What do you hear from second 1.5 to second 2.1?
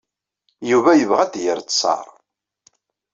ttaṛ.